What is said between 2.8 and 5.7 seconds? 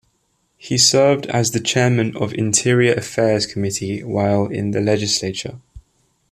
Affairs Committee while in the legislature.